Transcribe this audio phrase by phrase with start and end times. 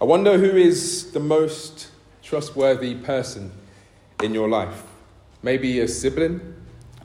[0.00, 1.88] I wonder who is the most
[2.22, 3.50] trustworthy person
[4.22, 4.84] in your life.
[5.42, 6.54] Maybe a sibling,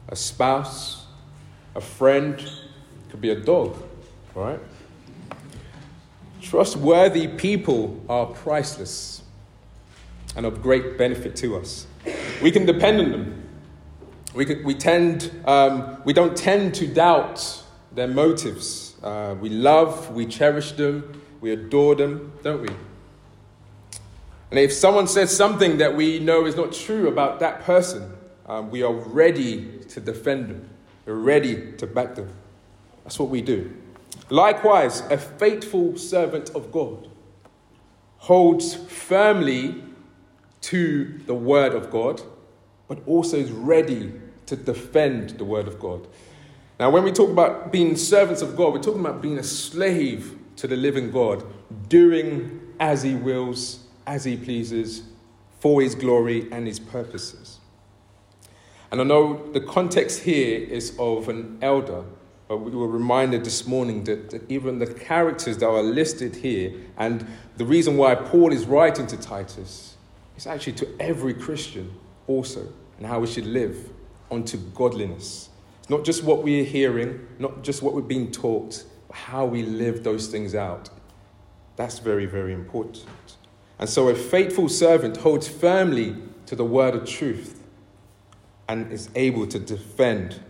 [0.10, 1.08] a spouse,
[1.74, 2.48] a friend,
[3.10, 3.76] could be a dog,
[4.36, 4.60] right?
[6.40, 9.24] Trustworthy people are priceless
[10.36, 11.88] and of great benefit to us.
[12.44, 13.50] We can depend on them.
[14.36, 18.94] We, can, we, tend, um, we don't tend to doubt their motives.
[19.02, 22.70] Uh, we love, we cherish them, we adore them, don't we?
[24.50, 28.14] And if someone says something that we know is not true about that person,
[28.46, 30.70] um, we are ready to defend them.
[31.06, 32.30] We're ready to back them.
[33.04, 33.76] That's what we do.
[34.30, 37.10] Likewise, a faithful servant of God
[38.20, 39.84] holds firmly
[40.62, 42.22] to the word of God,
[42.88, 44.14] but also is ready
[44.46, 46.08] to defend the word of God.
[46.80, 50.40] Now, when we talk about being servants of God, we're talking about being a slave
[50.58, 51.44] to the living God,
[51.90, 55.04] doing as he wills, as he pleases,
[55.60, 57.60] for his glory and his purposes.
[58.92, 62.04] And I know the context here is of an elder,
[62.48, 66.74] but we were reminded this morning that, that even the characters that are listed here,
[66.98, 67.26] and
[67.58, 69.96] the reason why Paul is writing to Titus,
[70.38, 71.92] is actually to every Christian
[72.28, 73.90] also, and how we should live
[74.30, 75.50] unto godliness.
[75.80, 78.84] It's not just what we're hearing, not just what we're being taught,
[79.14, 80.90] how we live those things out.
[81.76, 83.06] That's very, very important.
[83.80, 86.16] And so a faithful servant holds firmly
[86.48, 87.64] to the word of truth
[88.68, 90.42] and is able to defend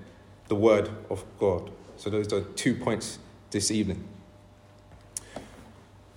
[0.48, 1.72] the word of God.
[1.98, 3.20] So those are two points
[3.52, 4.08] this evening.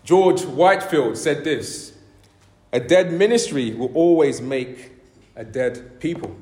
[0.05, 1.97] George Whitefield said this
[2.73, 4.93] A dead ministry will always make
[5.35, 6.37] a dead people.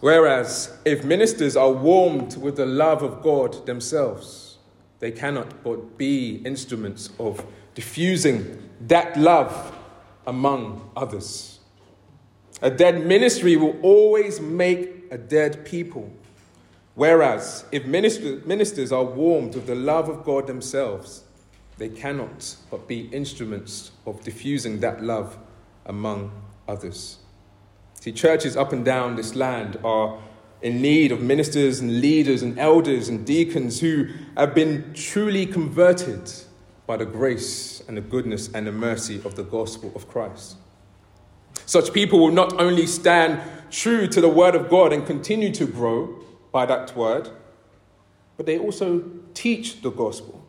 [0.00, 4.47] Whereas if ministers are warmed with the love of God themselves,
[5.00, 9.76] they cannot but be instruments of diffusing that love
[10.26, 11.60] among others.
[12.60, 16.12] A dead ministry will always make a dead people.
[16.94, 21.22] Whereas if minister, ministers are warmed with the love of God themselves,
[21.76, 25.38] they cannot but be instruments of diffusing that love
[25.86, 26.32] among
[26.66, 27.18] others.
[28.00, 30.18] See, churches up and down this land are
[30.62, 36.30] in need of ministers and leaders and elders and deacons who have been truly converted
[36.86, 40.56] by the grace and the goodness and the mercy of the gospel of Christ.
[41.66, 45.66] Such people will not only stand true to the word of God and continue to
[45.66, 46.18] grow
[46.50, 47.28] by that word,
[48.36, 49.04] but they also
[49.34, 50.44] teach the gospel.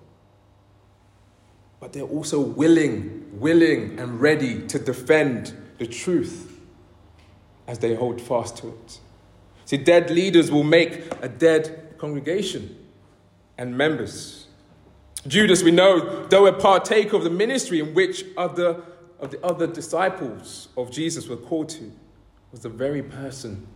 [1.79, 6.59] But they're also willing, willing, and ready to defend the truth
[7.67, 8.99] as they hold fast to it.
[9.69, 12.75] See, dead leaders will make a dead congregation
[13.55, 14.47] and members.
[15.27, 18.81] Judas, we know, though a partaker of the ministry in which other
[19.19, 21.91] of the other disciples of Jesus were called to,
[22.51, 23.67] was the very person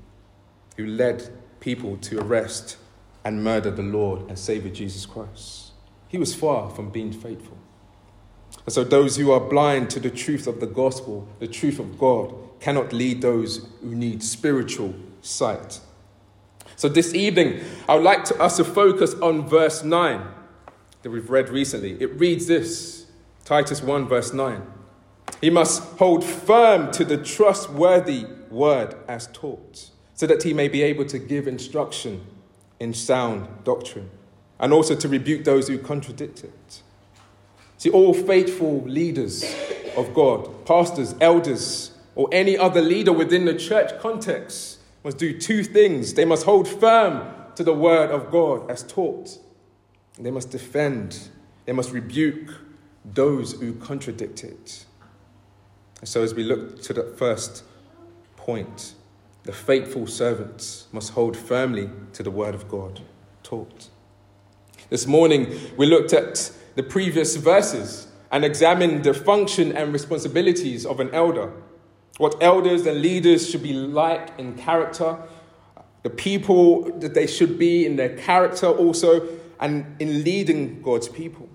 [0.77, 2.77] who led people to arrest
[3.23, 5.73] and murder the Lord and Savior Jesus Christ.
[6.07, 7.59] He was far from being faithful.
[8.65, 11.99] And so, those who are blind to the truth of the gospel, the truth of
[11.99, 15.79] God, cannot lead those who need spiritual sight.
[16.75, 20.27] So, this evening, I would like to, us to focus on verse 9
[21.01, 22.01] that we've read recently.
[22.01, 23.05] It reads this
[23.45, 24.61] Titus 1, verse 9.
[25.41, 30.81] He must hold firm to the trustworthy word as taught, so that he may be
[30.81, 32.25] able to give instruction
[32.79, 34.09] in sound doctrine,
[34.59, 36.81] and also to rebuke those who contradict it.
[37.77, 39.43] See, all faithful leaders
[39.97, 45.63] of God, pastors, elders, or any other leader within the church context must do two
[45.63, 46.13] things.
[46.13, 49.37] They must hold firm to the word of God as taught,
[50.17, 51.29] they must defend,
[51.65, 52.53] they must rebuke
[53.05, 54.85] those who contradict it.
[55.99, 57.63] And so, as we look to the first
[58.35, 58.95] point,
[59.43, 63.01] the faithful servants must hold firmly to the word of God
[63.41, 63.89] taught.
[64.89, 70.99] This morning, we looked at the previous verses and examined the function and responsibilities of
[70.99, 71.53] an elder,
[72.17, 75.17] what elders and leaders should be like in character,
[76.03, 79.27] the people that they should be in their character also,
[79.59, 81.49] and in leading God's people.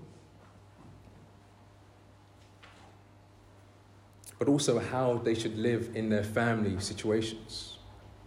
[4.37, 7.77] But also how they should live in their family situations.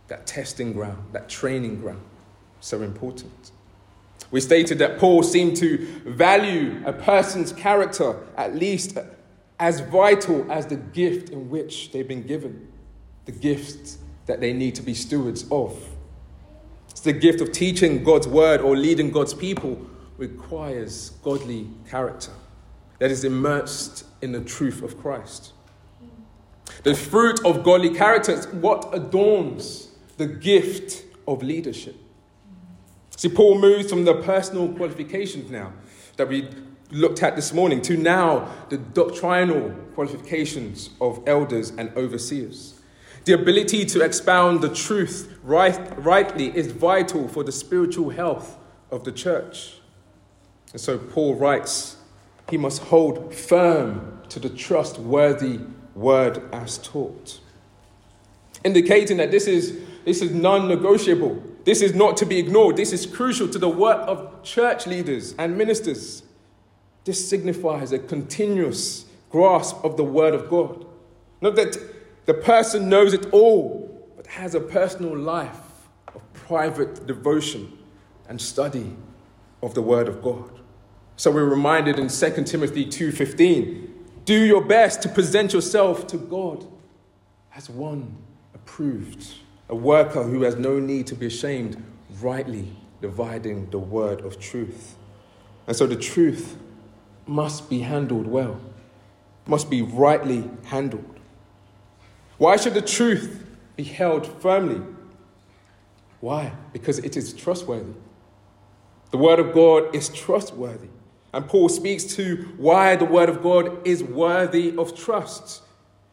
[0.08, 2.02] That testing ground, that training ground,
[2.60, 3.50] so important.
[4.30, 8.96] We stated that Paul seemed to value a person's character at least
[9.62, 12.66] as vital as the gift in which they've been given,
[13.26, 15.80] the gift that they need to be stewards of.
[16.90, 19.80] It's the gift of teaching God's word or leading God's people
[20.18, 22.32] requires godly character
[22.98, 25.52] that is immersed in the truth of Christ.
[26.82, 31.94] The fruit of godly character is what adorns the gift of leadership.
[33.16, 35.72] See, Paul moves from the personal qualifications now
[36.16, 36.48] that we
[36.92, 42.80] looked at this morning to now the doctrinal qualifications of elders and overseers.
[43.24, 48.58] The ability to expound the truth right, rightly is vital for the spiritual health
[48.90, 49.78] of the church.
[50.72, 51.96] And so Paul writes,
[52.50, 55.60] he must hold firm to the trustworthy
[55.94, 57.40] word as taught.
[58.64, 61.42] Indicating that this is, this is non negotiable.
[61.64, 62.76] This is not to be ignored.
[62.76, 66.24] This is crucial to the work of church leaders and ministers.
[67.04, 70.86] This signifies a continuous grasp of the Word of God.
[71.40, 71.76] Not that
[72.26, 77.78] the person knows it all, but has a personal life of private devotion
[78.28, 78.96] and study
[79.62, 80.60] of the Word of God.
[81.16, 83.88] So we're reminded in 2 Timothy 2:15,
[84.24, 86.66] do your best to present yourself to God
[87.56, 88.16] as one
[88.54, 89.26] approved,
[89.68, 91.82] a worker who has no need to be ashamed,
[92.20, 94.96] rightly dividing the word of truth.
[95.66, 96.56] And so the truth
[97.26, 98.60] must be handled well,
[99.46, 101.18] must be rightly handled.
[102.38, 103.44] Why should the truth
[103.76, 104.80] be held firmly?
[106.20, 106.52] Why?
[106.72, 107.94] Because it is trustworthy.
[109.10, 110.88] The Word of God is trustworthy.
[111.34, 115.62] And Paul speaks to why the Word of God is worthy of trust.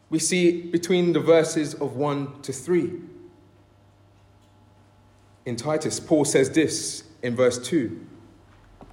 [0.09, 2.91] We see between the verses of 1 to 3.
[5.45, 8.05] In Titus, Paul says this in verse 2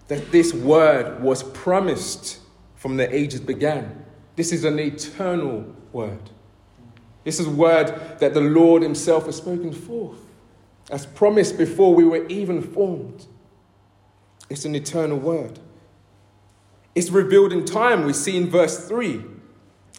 [0.09, 2.39] that this word was promised
[2.75, 4.05] from the ages began.
[4.37, 6.31] This is an eternal word.
[7.25, 10.21] This is a word that the Lord Himself has spoken forth,
[10.91, 13.27] as promised before we were even formed.
[14.49, 15.59] It's an eternal word.
[16.95, 18.05] It's revealed in time.
[18.05, 19.25] We see in verse 3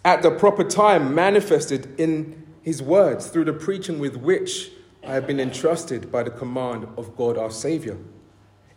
[0.08, 4.72] at the proper time, manifested in His words through the preaching with which
[5.06, 7.98] I have been entrusted by the command of God our Savior.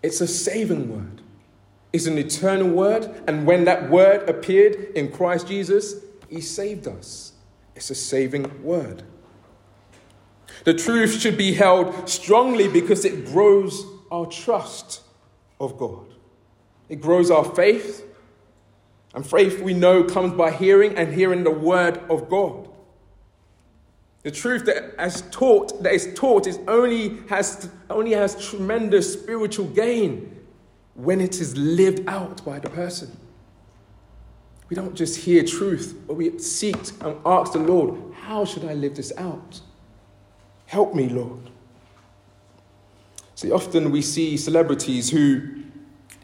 [0.02, 1.20] It's a saving word.
[1.92, 3.22] It's an eternal word.
[3.26, 5.96] And when that word appeared in Christ Jesus,
[6.28, 7.32] He saved us.
[7.74, 9.02] It's a saving word.
[10.64, 15.02] The truth should be held strongly because it grows our trust
[15.58, 16.06] of God.
[16.88, 18.06] It grows our faith.
[19.14, 22.68] And faith we know comes by hearing and hearing the word of God.
[24.22, 29.66] The truth that as taught that is taught is only has only has tremendous spiritual
[29.66, 30.44] gain
[30.94, 33.16] when it is lived out by the person.
[34.68, 38.74] We don't just hear truth, but we seek and ask the Lord, how should I
[38.74, 39.60] live this out?
[40.66, 41.50] Help me, Lord.
[43.34, 45.64] See, often we see celebrities who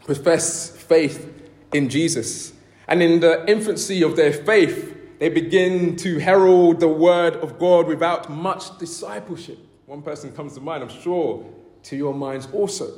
[0.05, 1.33] profess faith
[1.73, 2.53] in Jesus,
[2.87, 7.87] and in the infancy of their faith, they begin to herald the word of God
[7.87, 9.57] without much discipleship.
[9.85, 11.45] One person comes to mind, I'm sure,
[11.83, 12.91] to your minds also.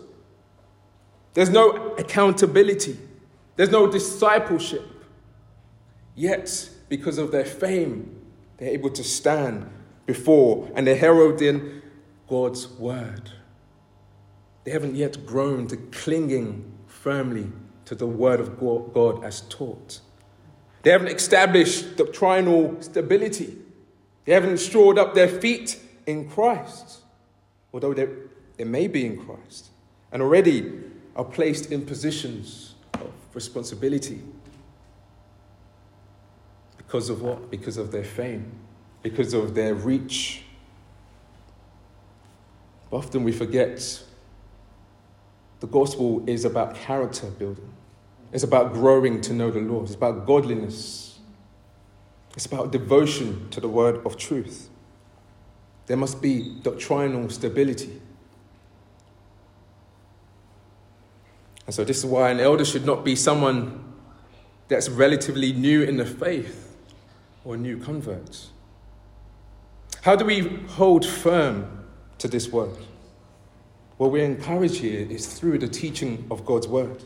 [1.33, 2.98] There's no accountability,
[3.56, 4.83] there's no discipleship.
[6.16, 8.19] Yet, because of their fame,
[8.57, 9.69] they're able to stand
[10.06, 11.81] before and they're heralding
[12.27, 13.31] God's word.
[14.66, 17.51] They haven't yet grown to clinging firmly
[17.86, 20.01] to the word of God as taught.
[20.81, 23.58] They haven't established doctrinal stability.
[24.26, 27.00] They haven't stored up their feet in Christ,
[27.74, 28.07] although they,
[28.57, 29.69] they may be in Christ,
[30.12, 30.81] and already
[31.16, 34.21] are placed in positions of responsibility.
[36.78, 37.52] Because of what?
[37.52, 38.52] Because of their fame,
[39.04, 40.44] because of their reach.
[42.92, 44.04] Often we forget
[45.59, 47.71] the gospel is about character building.
[48.31, 49.86] It's about growing to know the Lord.
[49.86, 51.19] It's about godliness.
[52.36, 54.69] It's about devotion to the word of truth.
[55.88, 58.00] There must be doctrinal stability.
[61.66, 63.94] And so, this is why an elder should not be someone
[64.68, 66.78] that's relatively new in the faith
[67.44, 68.48] or new convert.
[70.02, 71.86] How do we hold firm
[72.19, 72.78] to this word?
[73.98, 77.04] What we're encouraged here is through the teaching of God's word.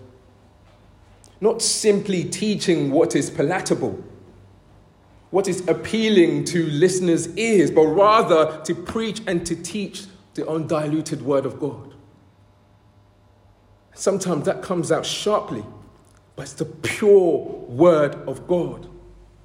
[1.44, 4.02] Not simply teaching what is palatable,
[5.30, 11.22] what is appealing to listeners' ears, but rather to preach and to teach the undiluted
[11.22, 11.96] word of God.
[13.94, 15.66] Sometimes that comes out sharply,
[16.38, 18.88] but it's the pure word of God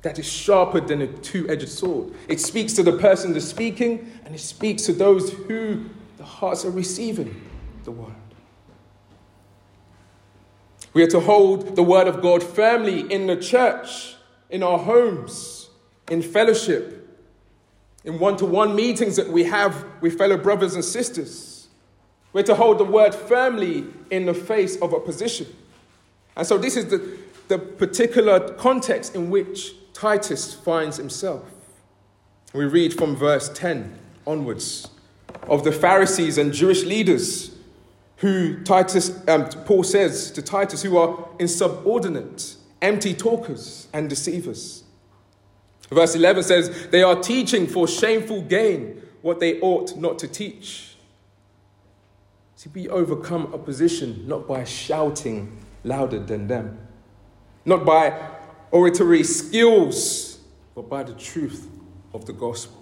[0.02, 2.14] that is sharper than a two edged sword.
[2.28, 5.86] It speaks to the person that's speaking, and it speaks to those who
[6.16, 7.44] the hearts are receiving
[7.82, 8.27] the word.
[10.94, 14.16] We are to hold the word of God firmly in the church
[14.50, 15.68] in our homes,
[16.10, 17.06] in fellowship,
[18.04, 21.68] in one to one meetings that we have with fellow brothers and sisters.
[22.32, 25.46] We're to hold the word firmly in the face of opposition.
[26.36, 27.18] And so, this is the,
[27.48, 31.42] the particular context in which Titus finds himself.
[32.54, 34.88] We read from verse 10 onwards
[35.48, 37.57] of the Pharisees and Jewish leaders
[38.18, 44.84] who Titus, um, Paul says to Titus, who are insubordinate, empty talkers, and deceivers.
[45.90, 50.96] Verse 11 says, They are teaching for shameful gain what they ought not to teach.
[52.56, 56.78] See, we overcome opposition not by shouting louder than them,
[57.64, 58.20] not by
[58.72, 60.38] oratory skills,
[60.74, 61.68] but by the truth
[62.12, 62.74] of the gospel.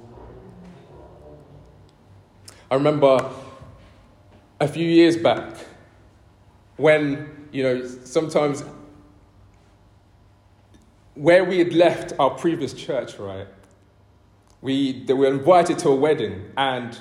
[2.70, 3.30] I remember
[4.60, 5.54] a few years back
[6.76, 8.64] when, you know, sometimes
[11.14, 13.46] where we had left our previous church, right?
[14.60, 16.98] We they were invited to a wedding, and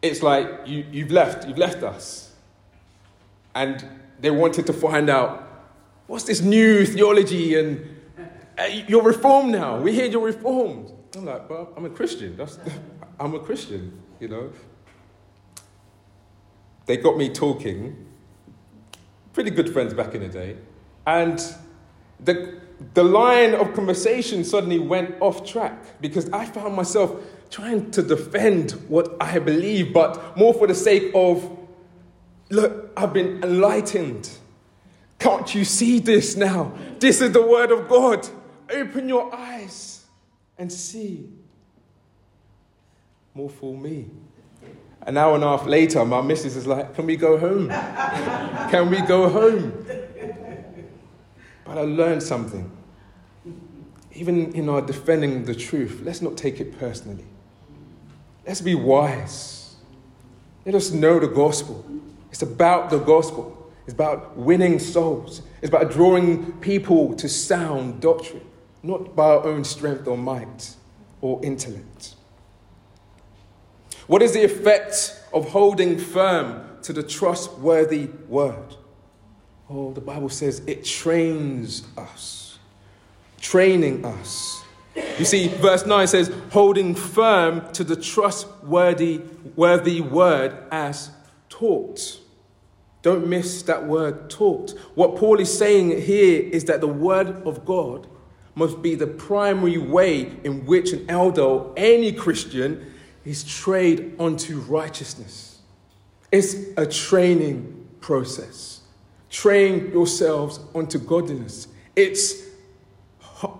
[0.00, 2.34] it's like you, you've left, you've left us.
[3.54, 3.86] And
[4.20, 5.68] they wanted to find out
[6.06, 7.86] what's this new theology and
[8.58, 9.78] uh, you're reformed now.
[9.78, 10.90] We hear you're reformed.
[11.14, 12.36] I'm like, well, I'm a Christian.
[12.36, 12.58] That's,
[13.20, 14.52] I'm a Christian, you know
[16.86, 18.06] they got me talking.
[19.32, 20.56] Pretty good friends back in the day.
[21.06, 21.42] And
[22.20, 22.60] the,
[22.94, 27.16] the line of conversation suddenly went off track because I found myself
[27.50, 31.58] trying to defend what I believe, but more for the sake of,
[32.50, 34.30] look, I've been enlightened.
[35.18, 36.72] Can't you see this now?
[36.98, 38.26] This is the word of God.
[38.70, 40.04] Open your eyes
[40.58, 41.28] and see.
[43.34, 44.10] More for me.
[45.04, 47.68] An hour and a half later, my missus is like, Can we go home?
[48.70, 49.84] Can we go home?
[51.64, 52.70] But I learned something.
[54.12, 57.24] Even in our defending the truth, let's not take it personally.
[58.46, 59.76] Let's be wise.
[60.64, 61.84] Let us know the gospel.
[62.30, 63.72] It's about the gospel.
[63.84, 65.42] It's about winning souls.
[65.60, 68.44] It's about drawing people to sound doctrine,
[68.82, 70.76] not by our own strength or might
[71.20, 72.14] or intellect.
[74.12, 78.76] What is the effect of holding firm to the trustworthy word?
[79.70, 82.58] Oh, the Bible says it trains us,
[83.40, 84.64] training us.
[85.18, 89.22] You see, verse 9 says, holding firm to the trustworthy
[89.56, 91.10] worthy word as
[91.48, 92.20] taught.
[93.00, 94.78] Don't miss that word taught.
[94.94, 98.06] What Paul is saying here is that the word of God
[98.54, 102.91] must be the primary way in which an elder or any Christian
[103.24, 105.60] is trained unto righteousness.
[106.30, 108.80] It's a training process.
[109.30, 111.68] Train yourselves unto godliness.
[111.94, 112.42] It's,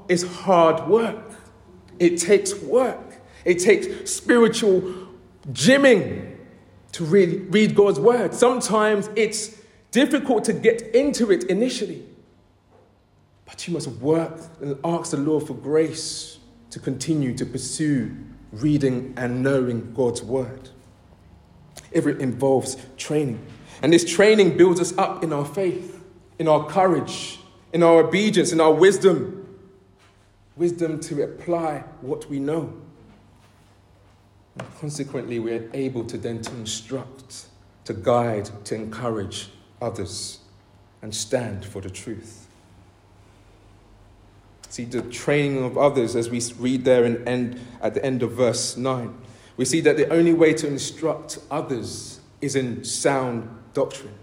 [0.09, 1.33] it's hard work.
[1.99, 3.21] It takes work.
[3.45, 4.83] It takes spiritual
[5.53, 6.37] gymming
[6.93, 8.35] to read, read God's word.
[8.35, 9.57] Sometimes it's
[9.91, 12.05] difficult to get into it initially.
[13.45, 16.39] But you must work and ask the Lord for grace
[16.71, 18.17] to continue to pursue
[18.53, 20.71] reading and knowing God's word.
[21.91, 23.45] It involves training.
[23.83, 26.03] And this training builds us up in our faith,
[26.39, 27.41] in our courage,
[27.73, 29.39] in our obedience, in our wisdom.
[30.57, 32.73] Wisdom to apply what we know.
[34.59, 37.47] And consequently, we're able to then to instruct,
[37.87, 39.49] to guide, to encourage
[39.81, 40.39] others,
[41.01, 42.42] and stand for the truth.
[44.73, 48.33] See the training of others as we read there in end, at the end of
[48.33, 49.15] verse 9.
[49.59, 54.15] We see that the only way to instruct others is in sound doctrine.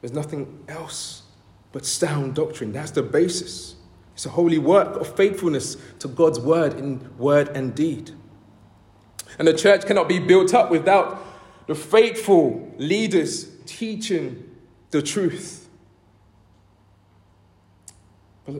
[0.00, 1.22] There's nothing else
[1.70, 2.72] but sound doctrine.
[2.72, 3.76] That's the basis.
[4.14, 8.10] It's a holy work of faithfulness to God's word in word and deed.
[9.38, 11.24] And the church cannot be built up without
[11.68, 14.50] the faithful leaders teaching
[14.90, 15.57] the truth.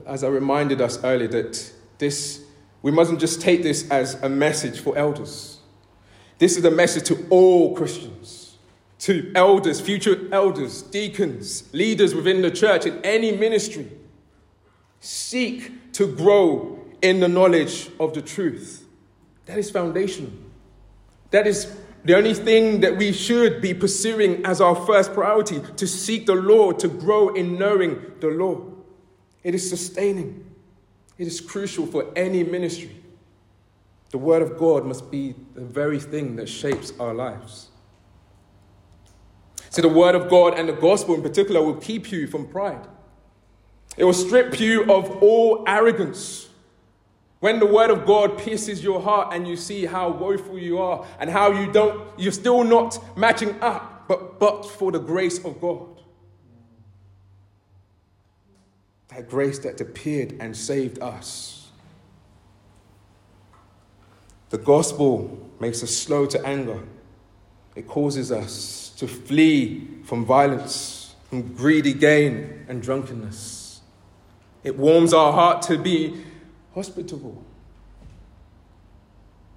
[0.05, 2.43] As I reminded us earlier, that this,
[2.81, 5.59] we mustn't just take this as a message for elders.
[6.37, 8.57] This is a message to all Christians,
[8.99, 13.91] to elders, future elders, deacons, leaders within the church, in any ministry.
[14.99, 18.85] Seek to grow in the knowledge of the truth.
[19.45, 20.31] That is foundational.
[21.31, 25.87] That is the only thing that we should be pursuing as our first priority to
[25.87, 28.78] seek the Lord, to grow in knowing the Lord.
[29.43, 30.45] It is sustaining.
[31.17, 32.95] It is crucial for any ministry.
[34.11, 37.69] The Word of God must be the very thing that shapes our lives.
[39.69, 42.87] So, the Word of God and the gospel in particular will keep you from pride.
[43.97, 46.47] It will strip you of all arrogance.
[47.39, 51.05] When the word of God pierces your heart and you see how woeful you are
[51.19, 55.59] and how you don't, you're still not matching up, but, but for the grace of
[55.61, 55.98] God.
[59.27, 61.67] Grace that appeared and saved us.
[64.49, 66.83] The gospel makes us slow to anger.
[67.75, 73.81] It causes us to flee from violence, from greedy gain and drunkenness.
[74.63, 76.21] It warms our heart to be
[76.73, 77.43] hospitable.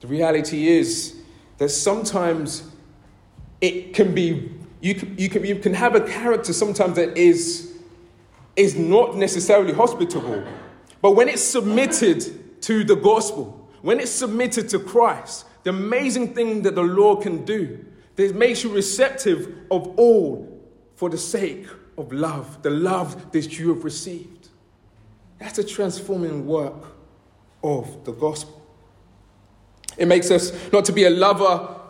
[0.01, 1.17] The reality is
[1.59, 2.65] that sometimes
[3.61, 4.51] it can be,
[4.81, 7.72] you can, you can, you can have a character sometimes that is,
[8.57, 10.45] is not necessarily hospitable.
[11.01, 16.63] But when it's submitted to the gospel, when it's submitted to Christ, the amazing thing
[16.63, 17.85] that the Lord can do,
[18.17, 20.61] that makes you receptive of all
[20.97, 21.67] for the sake
[21.99, 24.49] of love, the love that you have received.
[25.39, 26.85] That's a transforming work
[27.65, 28.63] of the gospel.
[29.97, 31.81] It makes us not to be a lover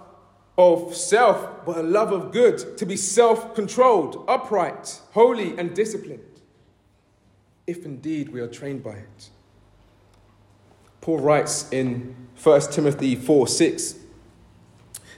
[0.59, 6.32] of self, but a love of good, to be self controlled, upright, holy, and disciplined,
[7.67, 9.31] if indeed we are trained by it.
[11.01, 13.97] Paul writes in 1 Timothy 4 6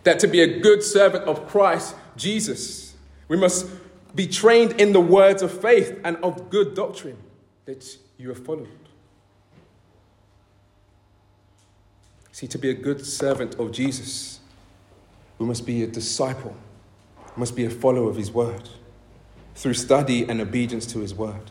[0.04, 2.94] that to be a good servant of Christ Jesus,
[3.28, 3.66] we must
[4.14, 7.18] be trained in the words of faith and of good doctrine
[7.64, 7.84] that
[8.16, 8.68] you have followed.
[12.32, 14.40] See, to be a good servant of Jesus,
[15.38, 16.54] we must be a disciple,
[17.36, 18.68] must be a follower of his word
[19.54, 21.50] through study and obedience to his word.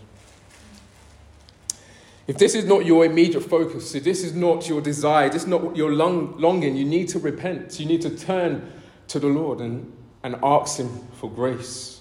[2.26, 5.48] If this is not your immediate focus, if this is not your desire, this is
[5.48, 7.80] not your long, longing, you need to repent.
[7.80, 8.72] You need to turn
[9.10, 9.92] to the Lord and,
[10.24, 10.90] and ask Him
[11.20, 12.00] for grace.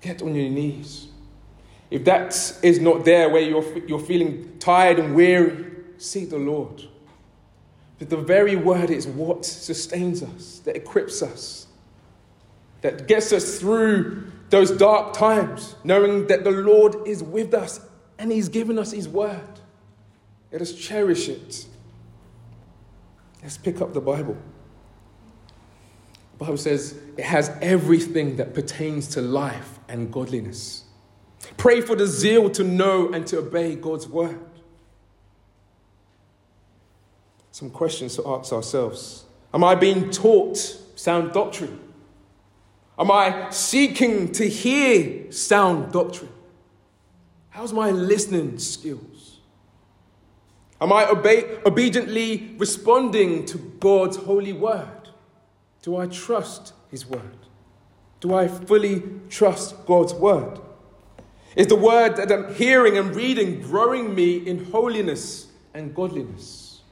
[0.00, 1.08] Get on your knees.
[1.90, 6.82] If that is not there where you're, you're feeling tired and weary, seek the Lord.
[7.98, 11.66] But the very word is what sustains us, that equips us,
[12.82, 17.80] that gets us through those dark times, knowing that the Lord is with us
[18.18, 19.60] and He's given us His word.
[20.52, 21.66] Let us cherish it.
[23.42, 24.36] Let's pick up the Bible.
[26.32, 30.84] The Bible says it has everything that pertains to life and godliness.
[31.56, 34.40] Pray for the zeal to know and to obey God's word
[37.58, 39.24] some questions to ask ourselves.
[39.52, 40.56] Am I being taught
[40.94, 41.80] sound doctrine?
[42.96, 46.30] Am I seeking to hear sound doctrine?
[47.58, 49.40] How's my listening skills?
[50.80, 55.08] Am I obe- obediently responding to God's holy word?
[55.82, 57.48] Do I trust His word?
[58.20, 60.60] Do I fully trust God's word?
[61.56, 66.82] Is the word that I'm hearing and reading growing me in holiness and godliness?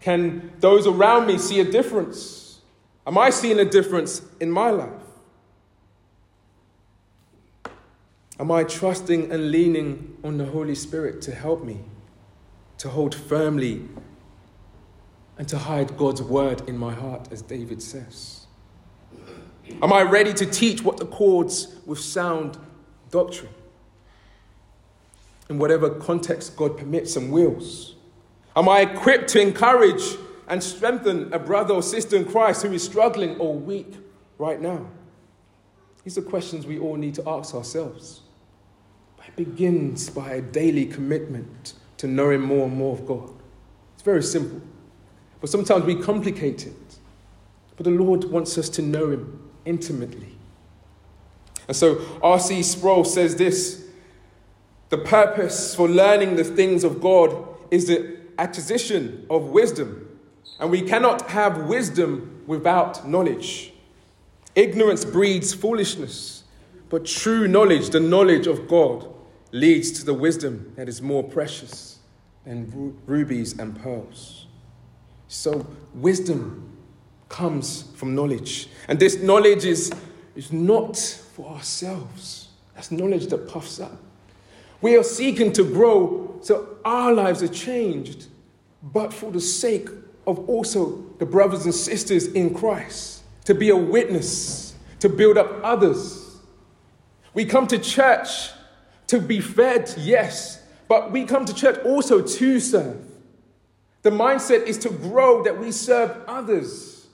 [0.00, 2.60] Can those around me see a difference?
[3.06, 5.01] Am I seeing a difference in my life?
[8.40, 11.80] Am I trusting and leaning on the Holy Spirit to help me
[12.78, 13.88] to hold firmly
[15.38, 18.46] and to hide God's word in my heart, as David says?
[19.80, 22.58] Am I ready to teach what accords with sound
[23.10, 23.52] doctrine?
[25.48, 27.94] In whatever context God permits and wills.
[28.56, 30.02] Am I equipped to encourage
[30.48, 33.94] and strengthen a brother or sister in Christ who is struggling or weak
[34.38, 34.86] right now?
[36.04, 38.20] These are questions we all need to ask ourselves.
[39.16, 43.30] But it begins by a daily commitment to knowing more and more of God.
[43.94, 44.60] It's very simple.
[45.40, 46.98] But sometimes we complicate it.
[47.76, 50.36] But the Lord wants us to know Him intimately.
[51.68, 52.62] And so R.C.
[52.62, 53.82] Sproul says this
[54.92, 60.18] the purpose for learning the things of God is the acquisition of wisdom,
[60.60, 63.71] and we cannot have wisdom without knowledge.
[64.54, 66.44] Ignorance breeds foolishness,
[66.88, 69.08] but true knowledge, the knowledge of God,
[69.50, 71.98] leads to the wisdom that is more precious
[72.44, 74.46] than rubies and pearls.
[75.28, 76.76] So, wisdom
[77.28, 78.68] comes from knowledge.
[78.88, 79.90] And this knowledge is,
[80.36, 83.96] is not for ourselves, that's knowledge that puffs up.
[84.80, 88.26] We are seeking to grow so our lives are changed
[88.82, 89.88] but for the sake
[90.26, 93.11] of also the brothers and sisters in Christ,
[93.44, 96.36] to be a witness, to build up others.
[97.34, 98.50] We come to church
[99.08, 103.04] to be fed, yes, but we come to church also to serve.
[104.02, 107.06] The mindset is to grow, that we serve others,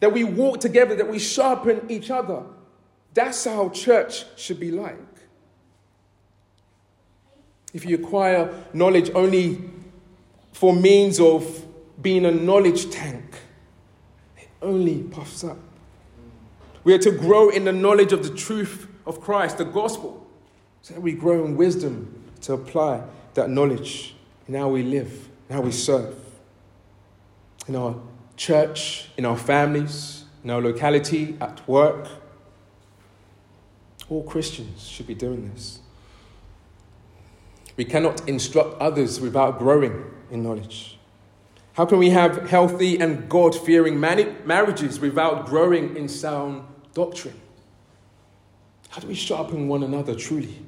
[0.00, 2.42] that we walk together, that we sharpen each other.
[3.14, 4.98] That's how church should be like.
[7.72, 9.58] if you acquire knowledge only
[10.52, 11.64] for means of
[12.00, 13.24] being a knowledge tank,
[14.62, 15.58] only puffs up.
[16.84, 20.26] We are to grow in the knowledge of the truth of Christ, the gospel,
[20.82, 23.02] so that we grow in wisdom to apply
[23.34, 24.14] that knowledge
[24.48, 26.16] in how we live, in how we serve.
[27.68, 27.94] In our
[28.36, 32.08] church, in our families, in our locality, at work.
[34.08, 35.80] All Christians should be doing this.
[37.76, 40.98] We cannot instruct others without growing in knowledge.
[41.74, 47.40] How can we have healthy and God fearing marriages without growing in sound doctrine?
[48.90, 50.58] How do we sharpen one another truly?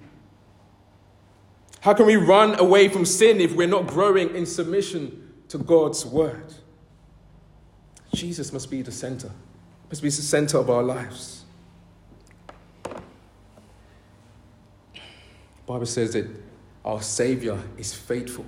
[1.81, 6.07] How can we run away from sin if we're not growing in submission to God's
[6.07, 6.55] word?
[8.15, 9.31] Jesus must be the center,
[9.91, 11.45] must be the center of our lives.
[12.85, 12.93] The
[15.67, 16.27] Bible says that
[16.83, 18.47] our Savior is faithful.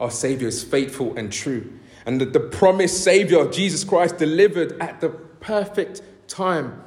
[0.00, 1.72] Our Savior is faithful and true.
[2.06, 6.82] And that the promised Savior, Jesus Christ, delivered at the perfect time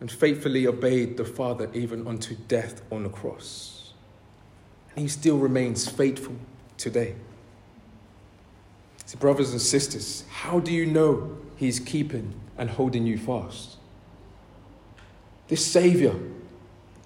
[0.00, 3.92] and faithfully obeyed the Father even unto death on the cross.
[4.94, 6.36] And he still remains faithful
[6.76, 7.16] today.
[9.06, 13.76] So, brothers and sisters, how do you know he's keeping and holding you fast?
[15.48, 16.14] This Savior,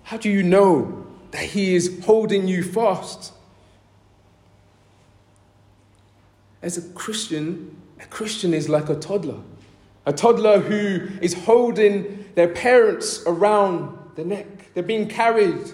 [0.05, 3.33] how do you know that He is holding you fast.
[6.63, 9.41] As a Christian, a Christian is like a toddler.
[10.07, 14.73] A toddler who is holding their parents around the neck.
[14.75, 15.73] They're being carried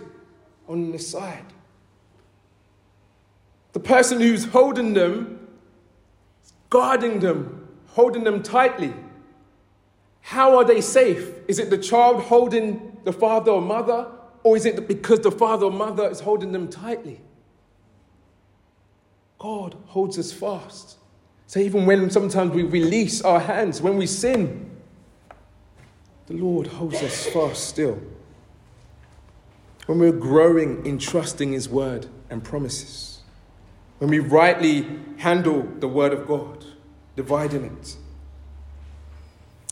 [0.68, 1.44] on the side.
[3.72, 5.48] The person who's holding them,
[6.42, 8.92] is guarding them, holding them tightly.
[10.22, 11.30] How are they safe?
[11.46, 14.06] Is it the child holding the father or mother?
[14.42, 17.20] Or is it because the father or mother is holding them tightly?
[19.46, 20.96] God holds us fast.
[21.46, 24.72] So even when sometimes we release our hands, when we sin,
[26.26, 28.00] the Lord holds us fast still.
[29.86, 33.20] When we're growing in trusting His word and promises,
[33.98, 34.84] when we rightly
[35.18, 36.64] handle the word of God,
[37.14, 37.96] dividing it,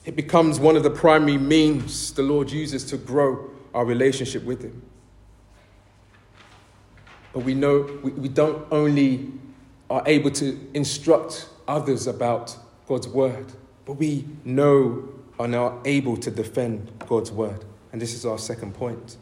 [0.04, 4.62] it becomes one of the primary means the Lord uses to grow our relationship with
[4.62, 4.82] Him.
[7.32, 9.32] But we know we, we don't only
[9.90, 13.46] are able to instruct others about God's word,
[13.84, 17.64] but we know are able to defend God's word.
[17.92, 19.16] And this is our second point.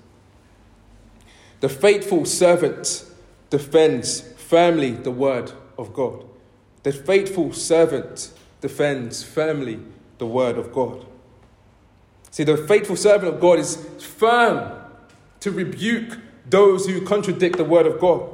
[1.61, 3.05] The faithful servant
[3.51, 6.25] defends firmly the word of God.
[6.83, 9.81] The faithful servant defends firmly
[10.18, 11.07] the word of God.
[12.31, 14.72] See, the faithful servant of God is firm
[15.40, 18.29] to rebuke those who contradict the word of God.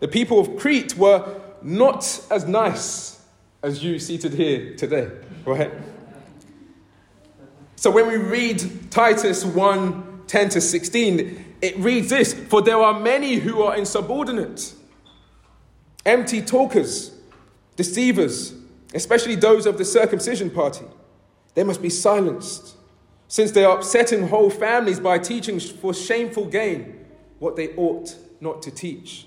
[0.00, 3.20] The people of Crete were not as nice
[3.62, 5.10] as you seated here today,
[5.46, 5.72] right?
[7.76, 12.98] So when we read Titus 1 10 to 16, it reads this For there are
[13.00, 14.74] many who are insubordinate,
[16.04, 17.14] empty talkers,
[17.76, 18.54] deceivers,
[18.92, 20.84] especially those of the circumcision party.
[21.54, 22.76] They must be silenced
[23.28, 27.06] since they are upsetting whole families by teaching for shameful gain
[27.38, 29.26] what they ought not to teach.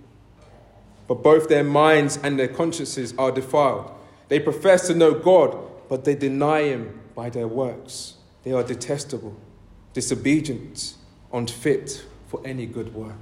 [1.11, 3.91] But both their minds and their consciences are defiled.
[4.29, 5.57] They profess to know God,
[5.89, 8.13] but they deny Him by their works.
[8.43, 9.35] They are detestable,
[9.91, 10.93] disobedient,
[11.33, 13.17] unfit for any good work.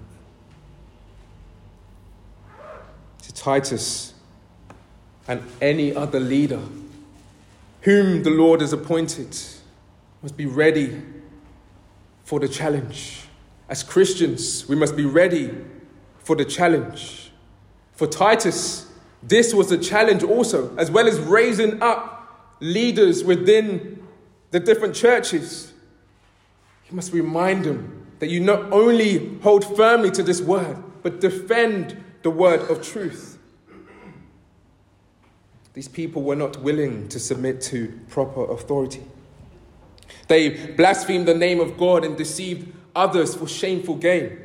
[3.24, 4.14] To Titus
[5.28, 6.62] and any other leader
[7.82, 9.36] whom the Lord has appointed
[10.22, 11.02] must be ready
[12.24, 13.22] for the challenge.
[13.68, 15.58] As Christians, we must be ready
[16.20, 17.29] for the challenge.
[18.00, 18.90] For Titus,
[19.22, 24.08] this was a challenge also, as well as raising up leaders within
[24.52, 25.74] the different churches.
[26.84, 32.02] He must remind them that you not only hold firmly to this word, but defend
[32.22, 33.38] the word of truth.
[35.74, 39.04] These people were not willing to submit to proper authority.
[40.30, 44.40] They blasphemed the name of God and deceived others for shameful gain.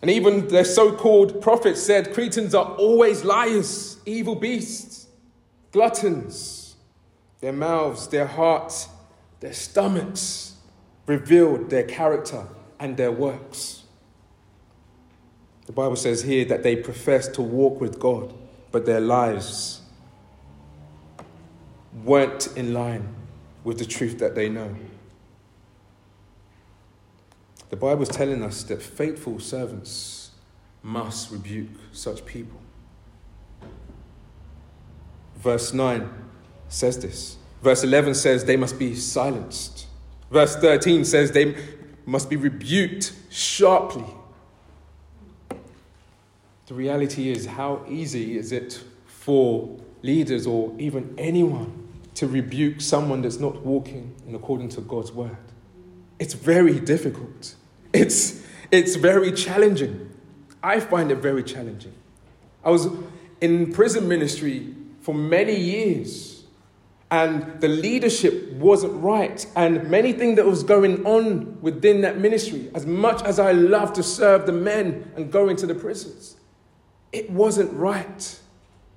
[0.00, 5.08] And even their so called prophets said Cretans are always liars, evil beasts,
[5.72, 6.76] gluttons.
[7.40, 8.88] Their mouths, their hearts,
[9.40, 10.54] their stomachs
[11.06, 12.46] revealed their character
[12.78, 13.82] and their works.
[15.66, 18.32] The Bible says here that they profess to walk with God,
[18.72, 19.82] but their lives
[22.04, 23.14] weren't in line
[23.64, 24.74] with the truth that they know.
[27.70, 30.30] The Bible is telling us that faithful servants
[30.82, 32.60] must rebuke such people.
[35.36, 36.08] Verse 9
[36.68, 37.36] says this.
[37.62, 39.86] Verse 11 says they must be silenced.
[40.30, 41.56] Verse 13 says they
[42.06, 44.04] must be rebuked sharply.
[46.66, 53.22] The reality is, how easy is it for leaders or even anyone to rebuke someone
[53.22, 55.36] that's not walking in according to God's word?
[56.18, 57.54] It's very difficult.
[57.98, 60.10] It's, it's very challenging.
[60.62, 61.94] I find it very challenging.
[62.64, 62.88] I was
[63.40, 66.44] in prison ministry for many years,
[67.10, 72.70] and the leadership wasn't right, and many things that was going on within that ministry,
[72.74, 76.36] as much as I love to serve the men and go into the prisons,
[77.12, 78.38] it wasn't right.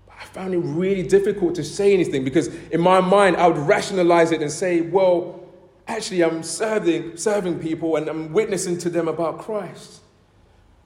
[0.09, 4.31] I found it really difficult to say anything because in my mind I would rationalize
[4.31, 5.40] it and say, well,
[5.87, 10.01] actually I'm serving, serving people and I'm witnessing to them about Christ.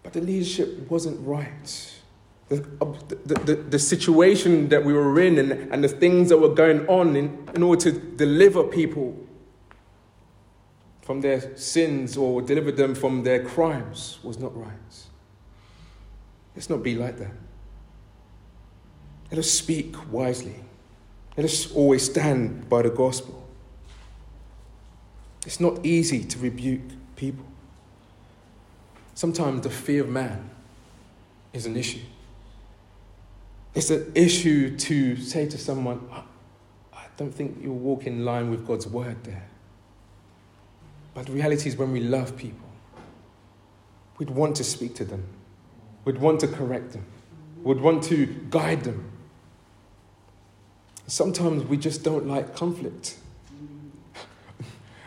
[0.03, 1.93] But the leadership wasn't right.
[2.51, 2.57] Uh,
[3.07, 6.53] the, the, the, the, situation that we were in and, and the things that were
[6.53, 9.19] going on in, in order to deliver people
[11.01, 14.69] from their sins or deliver them from their crimes was not right.
[16.55, 17.31] Let's not be like that.
[19.31, 20.55] Let us speak wisely.
[21.35, 23.44] Let us always stand by the gospel.
[25.45, 26.81] It's not easy to rebuke
[27.15, 27.45] people.
[29.13, 30.49] Sometimes the fear of man
[31.53, 32.01] is an issue.
[33.73, 36.07] It's an issue to say to someone,
[36.93, 39.47] I don't think you'll walk in line with God's word there.
[41.13, 42.67] But the reality is, when we love people,
[44.17, 45.25] we'd want to speak to them,
[46.03, 47.05] we'd want to correct them,
[47.63, 49.11] we'd want to guide them.
[51.07, 53.17] Sometimes we just don't like conflict.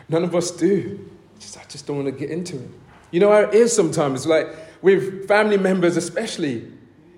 [0.09, 1.07] None of us do.
[1.39, 2.69] Just, I just don't want to get into it.
[3.11, 4.47] You know how it is sometimes, like
[4.81, 6.71] with family members especially.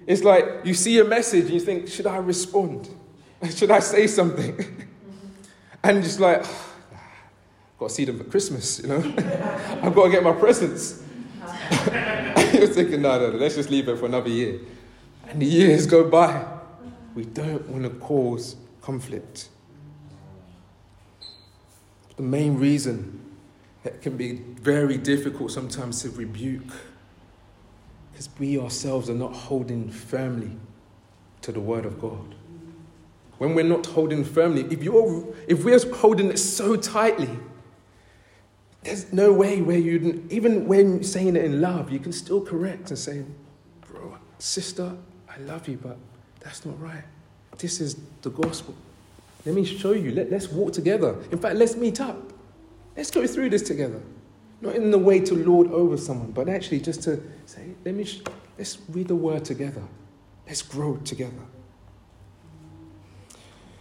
[0.07, 2.89] It's like you see a message and you think, should I respond?
[3.55, 4.87] Should I say something?
[5.83, 8.97] and just like, ah, oh, I've got to see them for Christmas, you know?
[9.81, 11.01] I've got to get my presents.
[12.53, 14.59] You're thinking, no, no, no, let's just leave it for another year.
[15.27, 16.45] And the years go by.
[17.15, 19.49] We don't want to cause conflict.
[22.17, 23.19] The main reason
[23.83, 26.71] it can be very difficult sometimes to rebuke
[28.17, 30.51] is we ourselves are not holding firmly
[31.41, 32.35] to the Word of God.
[33.39, 37.29] When we're not holding firmly, if, you're, if we're holding it so tightly,
[38.83, 42.89] there's no way where you, even when saying it in love, you can still correct
[42.89, 43.23] and say,
[43.87, 44.95] bro, sister,
[45.27, 45.97] I love you, but
[46.39, 47.03] that's not right.
[47.57, 48.75] This is the gospel.
[49.45, 50.11] Let me show you.
[50.11, 51.15] Let, let's walk together.
[51.31, 52.33] In fact, let's meet up.
[52.95, 54.01] Let's go through this together.
[54.61, 58.03] Not in the way to lord over someone, but actually just to say, let me,
[58.03, 58.21] sh-
[58.57, 59.81] let's read the word together.
[60.45, 61.45] Let's grow together.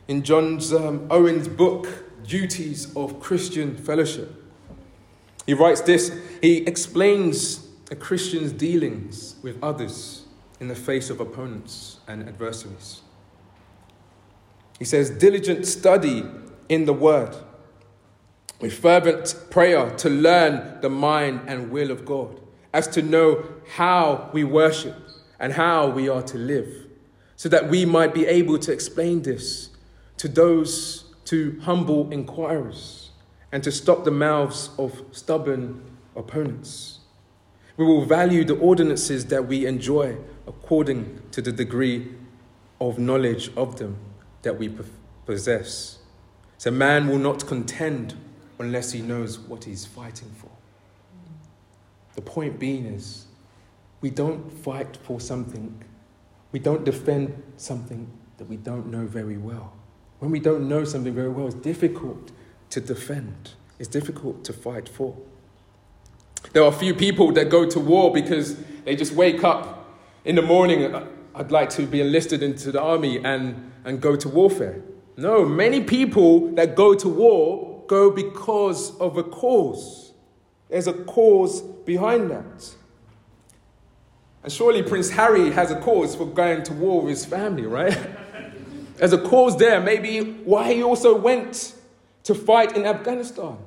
[0.09, 1.87] In John's um, Owen's book,
[2.25, 4.43] Duties of Christian Fellowship,
[5.47, 6.17] he writes this.
[6.41, 10.25] He explains a Christian's dealings with others
[10.61, 13.03] in the face of opponents and adversaries.
[14.81, 16.25] He says, diligent study
[16.71, 17.37] in the word,
[18.61, 22.41] with fervent prayer to learn the mind and will of God,
[22.73, 24.97] as to know how we worship
[25.39, 26.87] and how we are to live,
[27.37, 29.69] so that we might be able to explain this
[30.17, 33.11] to those, to humble inquirers,
[33.53, 35.83] and to stop the mouths of stubborn
[36.17, 37.01] opponents.
[37.77, 40.17] We will value the ordinances that we enjoy
[40.47, 42.13] according to the degree
[42.81, 43.99] of knowledge of them
[44.43, 44.71] that we
[45.27, 45.99] possess.
[46.59, 48.15] So man will not contend
[48.59, 50.51] unless he knows what he's fighting for.
[52.15, 53.27] The point being is,
[54.01, 55.83] we don't fight for something,
[56.53, 59.73] we don't defend something that we don't know very well.
[60.19, 62.33] When we don't know something very well, it's difficult
[62.71, 65.17] to defend, it's difficult to fight for.
[66.53, 69.89] There are few people that go to war because they just wake up
[70.25, 70.95] in the morning.
[70.95, 74.83] Uh, I'd like to be enlisted into the army and and go to warfare.
[75.17, 80.13] No, many people that go to war go because of a cause.
[80.69, 82.75] There's a cause behind that.
[84.43, 87.99] And surely Prince Harry has a cause for going to war with his family, right?
[88.97, 91.75] There's a cause there, maybe why he also went
[92.25, 93.59] to fight in Afghanistan.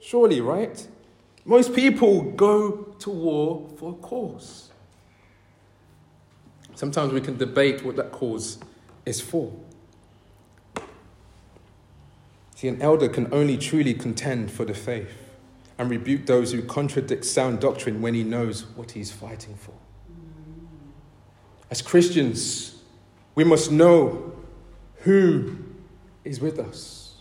[0.00, 0.86] Surely, right?
[1.44, 4.70] Most people go to war for a cause.
[6.74, 8.58] Sometimes we can debate what that cause
[9.06, 9.52] is for.
[12.54, 15.12] See, an elder can only truly contend for the faith
[15.76, 19.74] and rebuke those who contradict sound doctrine when he knows what he's fighting for.
[21.70, 22.80] As Christians,
[23.34, 24.32] we must know
[24.98, 25.58] who
[26.24, 27.16] is with us.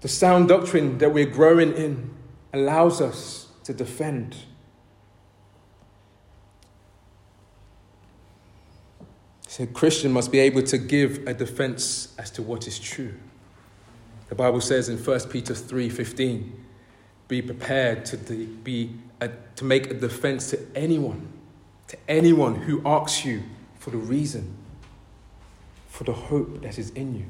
[0.00, 2.10] The sound doctrine that we're growing in
[2.52, 4.36] allows us to defend.
[9.58, 13.14] A Christian must be able to give a defense as to what is true.
[14.28, 16.52] The Bible says in 1 Peter 3:15,
[17.28, 21.28] be prepared to be a, to make a defense to anyone,
[21.88, 23.42] to anyone who asks you
[23.78, 24.56] for the reason,
[25.88, 27.26] for the hope that is in you.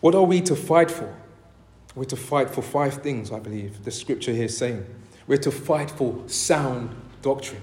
[0.00, 1.12] What are we to fight for?
[1.94, 4.86] We're to fight for five things, I believe, the scripture here is saying.
[5.26, 7.62] We're to fight for sound doctrine.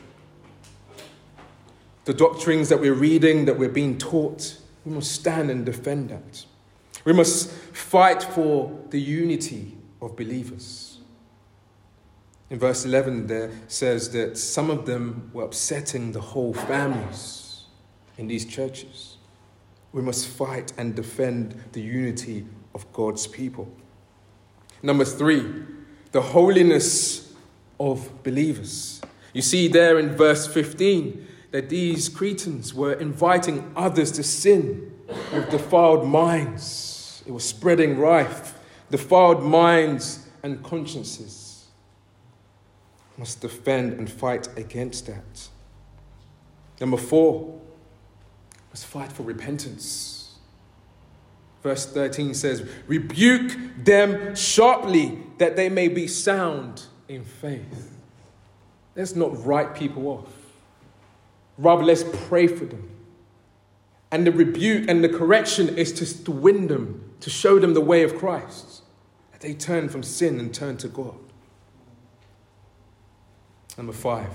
[2.05, 6.45] The doctrines that we're reading, that we're being taught, we must stand and defend that.
[7.05, 10.99] We must fight for the unity of believers.
[12.49, 17.63] In verse 11, there says that some of them were upsetting the whole families
[18.17, 19.17] in these churches.
[19.91, 23.71] We must fight and defend the unity of God's people.
[24.81, 25.63] Number three,
[26.11, 27.33] the holiness
[27.79, 29.01] of believers.
[29.33, 34.91] You see there in verse 15 that these Cretans were inviting others to sin
[35.31, 37.23] with defiled minds.
[37.27, 38.57] It was spreading rife,
[38.89, 41.67] defiled minds and consciences.
[43.19, 45.47] Must defend and fight against that.
[46.81, 47.61] Number four,
[48.71, 50.39] must fight for repentance.
[51.61, 57.95] Verse 13 says, Rebuke them sharply that they may be sound in faith.
[58.95, 60.42] Let's not write people off.
[61.57, 62.89] Rather, let's pray for them.
[64.11, 65.91] And the rebuke and the correction is
[66.23, 68.83] to, win them, to show them the way of Christ.
[69.31, 71.15] That they turn from sin and turn to God.
[73.77, 74.29] Number five,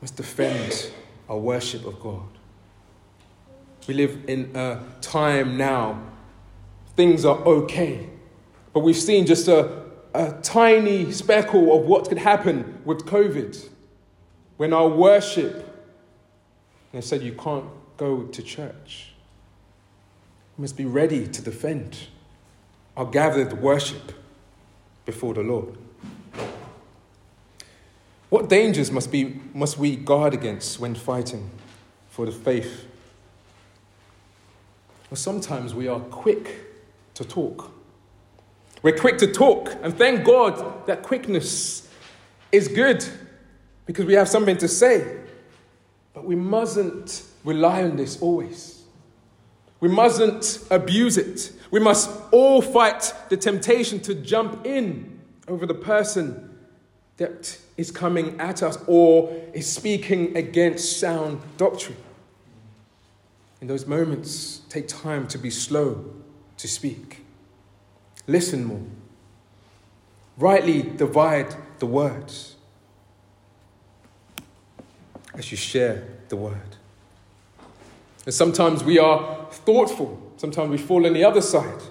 [0.00, 0.90] must defend
[1.28, 2.26] our worship of God.
[3.86, 6.12] We live in a time now
[6.96, 8.08] things are okay.
[8.72, 13.68] But we've seen just a, a tiny speckle of what could happen with COVID.
[14.56, 15.71] When our worship,
[16.92, 17.64] they said you can't
[17.96, 19.12] go to church.
[20.56, 21.96] We must be ready to defend
[22.96, 24.12] our gathered worship
[25.06, 25.76] before the Lord.
[28.28, 31.50] What dangers must, be, must we guard against when fighting
[32.08, 32.86] for the faith?
[35.10, 36.60] Well, sometimes we are quick
[37.14, 37.70] to talk.
[38.82, 41.88] We're quick to talk, and thank God that quickness
[42.50, 43.04] is good
[43.86, 45.21] because we have something to say.
[46.14, 48.82] But we mustn't rely on this always.
[49.80, 51.52] We mustn't abuse it.
[51.70, 56.56] We must all fight the temptation to jump in over the person
[57.16, 61.96] that is coming at us or is speaking against sound doctrine.
[63.60, 66.04] In those moments, take time to be slow
[66.58, 67.24] to speak.
[68.26, 68.82] Listen more.
[70.36, 72.51] Rightly divide the words
[75.34, 76.76] as you share the word.
[78.24, 81.82] And sometimes we are thoughtful, sometimes we fall on the other side.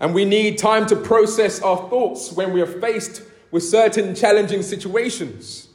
[0.00, 4.62] And we need time to process our thoughts when we are faced with certain challenging
[4.62, 5.68] situations.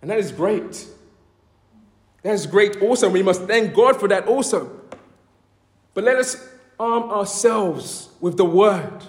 [0.00, 0.86] And that is great.
[2.22, 3.10] That is great also.
[3.10, 4.80] We must thank God for that also.
[5.94, 6.48] But let us
[6.80, 9.02] arm ourselves with the word.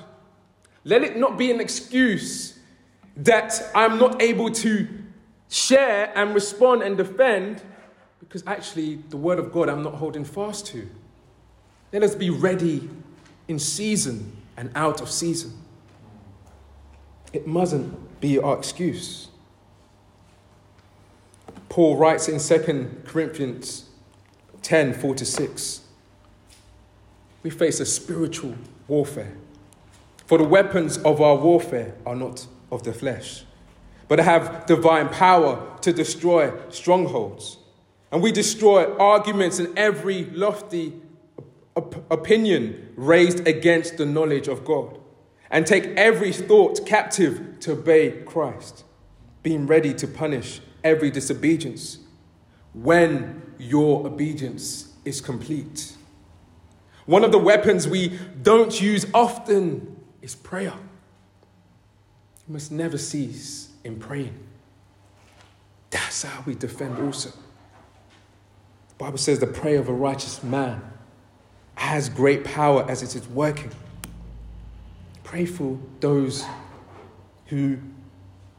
[0.84, 2.60] Let it not be an excuse
[3.16, 4.88] that I'm not able to
[5.54, 7.62] share and respond and defend
[8.20, 10.90] because actually the word of God I'm not holding fast to.
[11.92, 12.90] Let us be ready
[13.48, 15.54] in season and out of season.
[17.34, 19.28] It mustn't be our excuse.
[21.70, 23.90] Paul writes in 2 Corinthians
[24.64, 25.82] 10 4 to 6
[27.44, 28.56] we face a spiritual
[28.88, 29.34] warfare.
[30.26, 33.44] For the weapons of our warfare are not of the flesh,
[34.08, 37.58] but have divine power to destroy strongholds.
[38.12, 40.94] And we destroy arguments and every lofty
[41.76, 45.00] op- opinion raised against the knowledge of God,
[45.50, 48.84] and take every thought captive to obey Christ.
[49.44, 52.00] being ready to punish every disobedience
[52.74, 55.96] when your obedience is complete.
[57.06, 60.74] One of the weapons we don't use often is prayer.
[62.48, 64.38] You must never cease in praying.
[65.90, 67.30] That's how we defend also.
[67.30, 70.82] The Bible says the prayer of a righteous man
[71.76, 73.72] has great power as it is working.
[75.24, 76.46] Pray for those
[77.48, 77.78] who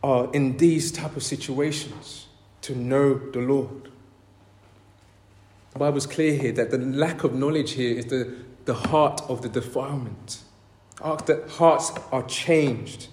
[0.03, 2.27] are in these type of situations
[2.63, 3.91] to know the Lord.
[5.73, 9.23] The Bible is clear here that the lack of knowledge here is the, the heart
[9.29, 10.41] of the defilement.
[11.03, 13.09] That hearts are changed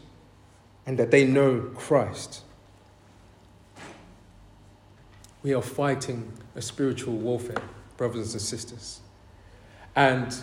[0.86, 2.41] and that they know Christ.
[5.43, 7.61] We are fighting a spiritual warfare,
[7.97, 9.01] brothers and sisters.
[9.95, 10.36] And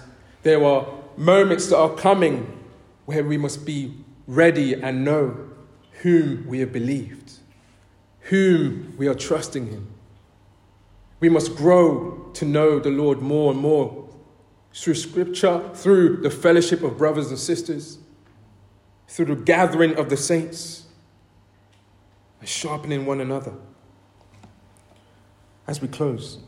[0.43, 0.87] there are
[1.17, 2.59] moments that are coming
[3.07, 3.95] where we must be
[4.27, 5.49] ready and know
[6.03, 7.33] whom we have believed,
[8.23, 9.87] whom we are trusting in.
[11.21, 14.09] We must grow to know the Lord more and more
[14.73, 17.99] through scripture, through the fellowship of brothers and sisters,
[19.09, 20.85] through the gathering of the saints,
[22.41, 23.55] and sharpening one another.
[25.67, 26.39] As we close,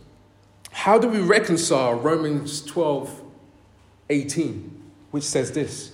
[0.71, 3.23] how do we reconcile Romans 12
[4.09, 5.93] 18, which says this?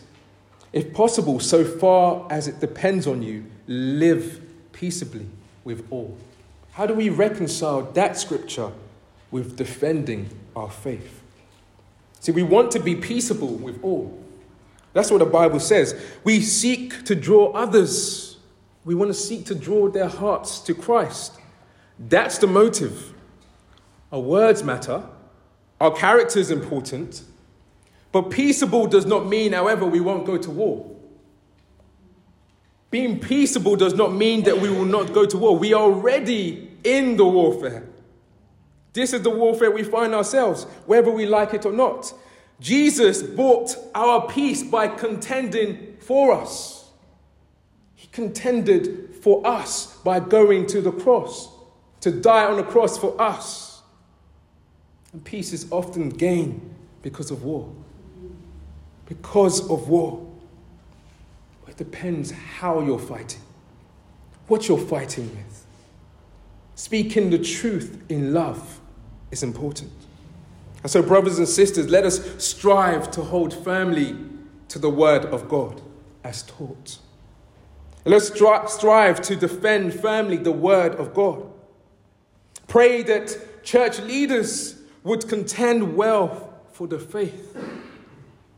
[0.73, 4.43] If possible, so far as it depends on you, live
[4.73, 5.27] peaceably
[5.64, 6.19] with all.
[6.73, 8.73] How do we reconcile that scripture
[9.31, 11.23] with defending our faith?
[12.21, 14.23] See, we want to be peaceable with all.
[14.97, 15.94] That's what the Bible says.
[16.24, 18.38] We seek to draw others,
[18.86, 21.34] we want to seek to draw their hearts to Christ.
[21.99, 23.12] That's the motive.
[24.11, 25.03] Our words matter,
[25.82, 27.24] our character is important,
[28.11, 30.90] but peaceable does not mean, however, we won't go to war.
[32.90, 35.59] Being peaceable does not mean that we will not go to war.
[35.59, 37.86] We are already in the warfare.
[38.94, 42.14] This is the warfare we find ourselves, whether we like it or not.
[42.61, 46.90] Jesus bought our peace by contending for us.
[47.94, 51.48] He contended for us by going to the cross,
[52.00, 53.82] to die on the cross for us.
[55.12, 57.72] And peace is often gained because of war.
[59.07, 60.26] Because of war.
[61.68, 63.42] It depends how you're fighting,
[64.46, 65.66] what you're fighting with.
[66.74, 68.80] Speaking the truth in love
[69.30, 69.90] is important.
[70.87, 74.14] And so, brothers and sisters, let us strive to hold firmly
[74.68, 75.82] to the word of God
[76.22, 76.99] as taught.
[78.05, 81.45] And let's strive to defend firmly the word of God.
[82.68, 87.57] Pray that church leaders would contend well for the faith.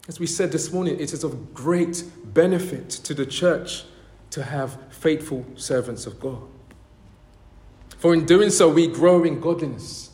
[0.07, 3.85] As we said this morning, it is of great benefit to the church
[4.33, 6.43] to have faithful servants of God.
[7.97, 10.08] For in doing so, we grow in godliness,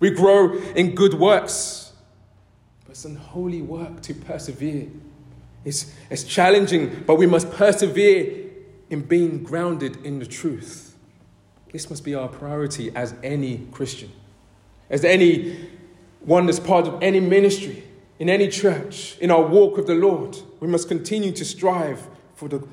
[0.00, 1.92] we grow in good works.
[2.84, 4.88] But it's an holy work to persevere.
[5.64, 8.50] It's, it's challenging, but we must persevere
[8.90, 10.96] in being grounded in the truth.
[11.72, 14.10] This must be our priority as any Christian,
[14.88, 15.68] as any
[16.20, 17.84] one that's part of any ministry
[18.18, 22.48] in any church, in our walk with the Lord, we must continue to strive for
[22.48, 22.66] the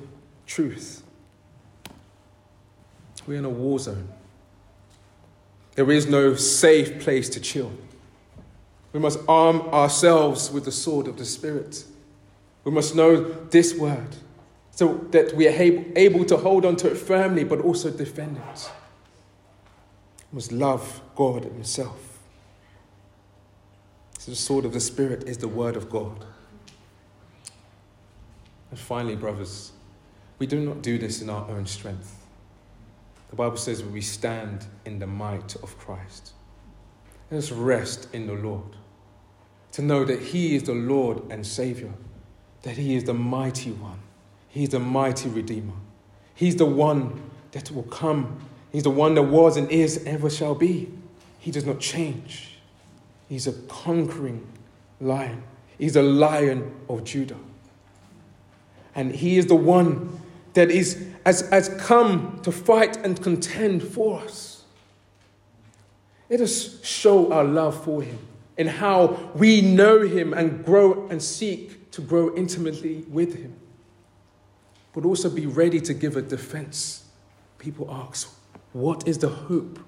[0.46, 1.02] truth.
[3.26, 4.08] We're in a war zone.
[5.76, 7.70] There is no safe place to chill.
[8.92, 11.84] We must arm ourselves with the sword of the Spirit.
[12.64, 14.16] We must know this word
[14.70, 18.70] so that we are able to hold on to it firmly but also defend it.
[20.32, 22.18] We must love God Himself.
[24.18, 26.24] So the sword of the Spirit is the word of God.
[28.70, 29.72] And finally, brothers,
[30.38, 32.25] we do not do this in our own strength.
[33.30, 36.32] The Bible says we stand in the might of Christ.
[37.30, 38.76] Let us rest in the Lord.
[39.72, 41.92] To know that He is the Lord and Savior,
[42.62, 43.98] that He is the mighty one,
[44.48, 45.74] He is the mighty Redeemer.
[46.34, 48.38] He's the one that will come.
[48.70, 50.92] He's the one that was and is and ever shall be.
[51.38, 52.58] He does not change.
[53.28, 54.46] He's a conquering
[55.00, 55.42] lion.
[55.78, 57.38] He's a lion of Judah.
[58.94, 60.20] And he is the one
[60.54, 64.62] that is, has, has come to fight and contend for us.
[66.30, 68.16] Let us show our love for him
[68.56, 73.56] and how we know him and grow and seek to grow intimately with him.
[74.92, 77.04] But also be ready to give a defense.
[77.58, 78.32] People ask,
[78.72, 79.80] What is the hope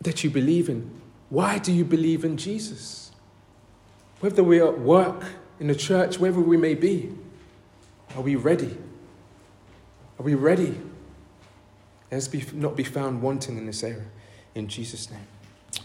[0.00, 0.90] that you believe in?
[1.28, 3.12] Why do you believe in Jesus?
[4.20, 5.24] Whether we are at work,
[5.60, 7.12] in the church, wherever we may be,
[8.16, 8.76] are we ready?
[10.18, 10.80] Are we ready?
[12.10, 14.06] Let us be, not be found wanting in this area.
[14.54, 15.26] In Jesus' name.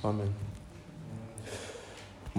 [0.03, 0.33] Amen.